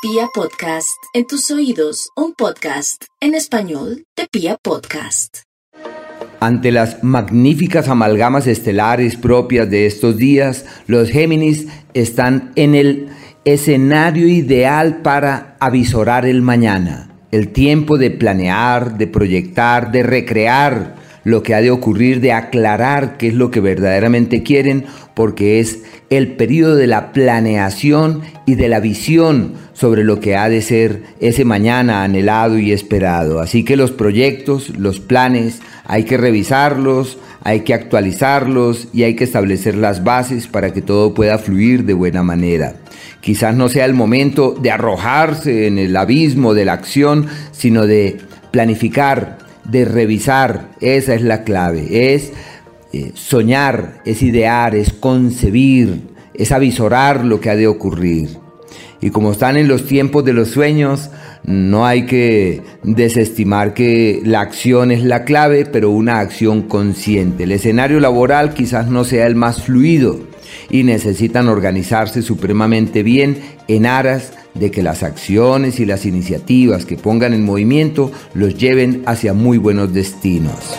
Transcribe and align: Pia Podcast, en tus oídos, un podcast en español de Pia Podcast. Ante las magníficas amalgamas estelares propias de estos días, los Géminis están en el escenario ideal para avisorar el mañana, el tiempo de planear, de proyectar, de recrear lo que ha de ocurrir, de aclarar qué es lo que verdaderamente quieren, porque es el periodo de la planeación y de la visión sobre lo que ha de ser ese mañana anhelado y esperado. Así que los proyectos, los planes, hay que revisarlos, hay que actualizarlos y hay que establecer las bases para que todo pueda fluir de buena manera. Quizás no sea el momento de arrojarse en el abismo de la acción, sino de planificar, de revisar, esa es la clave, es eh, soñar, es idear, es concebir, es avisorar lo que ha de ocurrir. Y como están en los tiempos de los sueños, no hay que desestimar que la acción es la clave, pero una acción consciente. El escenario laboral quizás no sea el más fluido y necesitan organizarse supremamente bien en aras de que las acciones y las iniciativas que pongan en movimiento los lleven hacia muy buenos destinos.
Pia 0.00 0.28
Podcast, 0.32 1.02
en 1.12 1.26
tus 1.26 1.50
oídos, 1.50 2.10
un 2.14 2.32
podcast 2.32 3.06
en 3.20 3.34
español 3.34 4.04
de 4.16 4.28
Pia 4.30 4.56
Podcast. 4.62 5.38
Ante 6.38 6.70
las 6.70 7.02
magníficas 7.02 7.88
amalgamas 7.88 8.46
estelares 8.46 9.16
propias 9.16 9.68
de 9.68 9.86
estos 9.86 10.16
días, 10.16 10.66
los 10.86 11.10
Géminis 11.10 11.66
están 11.94 12.52
en 12.54 12.76
el 12.76 13.08
escenario 13.44 14.28
ideal 14.28 15.02
para 15.02 15.56
avisorar 15.58 16.26
el 16.26 16.42
mañana, 16.42 17.10
el 17.32 17.48
tiempo 17.48 17.98
de 17.98 18.12
planear, 18.12 18.98
de 18.98 19.08
proyectar, 19.08 19.90
de 19.90 20.04
recrear 20.04 20.94
lo 21.28 21.42
que 21.42 21.54
ha 21.54 21.60
de 21.60 21.70
ocurrir, 21.70 22.20
de 22.20 22.32
aclarar 22.32 23.16
qué 23.16 23.28
es 23.28 23.34
lo 23.34 23.50
que 23.50 23.60
verdaderamente 23.60 24.42
quieren, 24.42 24.86
porque 25.14 25.60
es 25.60 25.82
el 26.10 26.36
periodo 26.36 26.76
de 26.76 26.86
la 26.86 27.12
planeación 27.12 28.22
y 28.46 28.54
de 28.54 28.68
la 28.68 28.80
visión 28.80 29.54
sobre 29.72 30.04
lo 30.04 30.20
que 30.20 30.36
ha 30.36 30.48
de 30.48 30.62
ser 30.62 31.02
ese 31.20 31.44
mañana 31.44 32.02
anhelado 32.02 32.58
y 32.58 32.72
esperado. 32.72 33.40
Así 33.40 33.64
que 33.64 33.76
los 33.76 33.92
proyectos, 33.92 34.70
los 34.78 35.00
planes, 35.00 35.60
hay 35.84 36.04
que 36.04 36.16
revisarlos, 36.16 37.18
hay 37.42 37.60
que 37.60 37.74
actualizarlos 37.74 38.88
y 38.92 39.04
hay 39.04 39.14
que 39.14 39.24
establecer 39.24 39.76
las 39.76 40.04
bases 40.04 40.46
para 40.46 40.72
que 40.72 40.82
todo 40.82 41.14
pueda 41.14 41.38
fluir 41.38 41.84
de 41.84 41.94
buena 41.94 42.22
manera. 42.22 42.74
Quizás 43.20 43.54
no 43.54 43.68
sea 43.68 43.84
el 43.84 43.94
momento 43.94 44.56
de 44.60 44.70
arrojarse 44.70 45.66
en 45.66 45.78
el 45.78 45.96
abismo 45.96 46.54
de 46.54 46.64
la 46.64 46.72
acción, 46.72 47.26
sino 47.52 47.86
de 47.86 48.18
planificar, 48.50 49.38
de 49.68 49.84
revisar, 49.84 50.70
esa 50.80 51.14
es 51.14 51.22
la 51.22 51.44
clave, 51.44 52.14
es 52.14 52.32
eh, 52.92 53.12
soñar, 53.14 54.00
es 54.04 54.22
idear, 54.22 54.74
es 54.74 54.92
concebir, 54.92 56.08
es 56.34 56.52
avisorar 56.52 57.24
lo 57.24 57.40
que 57.40 57.50
ha 57.50 57.56
de 57.56 57.66
ocurrir. 57.66 58.30
Y 59.00 59.10
como 59.10 59.30
están 59.30 59.56
en 59.56 59.68
los 59.68 59.86
tiempos 59.86 60.24
de 60.24 60.32
los 60.32 60.48
sueños, 60.48 61.10
no 61.44 61.86
hay 61.86 62.06
que 62.06 62.62
desestimar 62.82 63.74
que 63.74 64.20
la 64.24 64.40
acción 64.40 64.90
es 64.90 65.04
la 65.04 65.24
clave, 65.24 65.66
pero 65.66 65.90
una 65.90 66.18
acción 66.18 66.62
consciente. 66.62 67.44
El 67.44 67.52
escenario 67.52 68.00
laboral 68.00 68.54
quizás 68.54 68.88
no 68.88 69.04
sea 69.04 69.26
el 69.26 69.36
más 69.36 69.62
fluido 69.62 70.18
y 70.70 70.82
necesitan 70.82 71.48
organizarse 71.48 72.22
supremamente 72.22 73.02
bien 73.02 73.38
en 73.68 73.86
aras 73.86 74.32
de 74.58 74.70
que 74.70 74.82
las 74.82 75.02
acciones 75.02 75.80
y 75.80 75.86
las 75.86 76.06
iniciativas 76.06 76.84
que 76.84 76.96
pongan 76.96 77.34
en 77.34 77.44
movimiento 77.44 78.10
los 78.34 78.56
lleven 78.56 79.02
hacia 79.06 79.34
muy 79.34 79.58
buenos 79.58 79.92
destinos. 79.92 80.78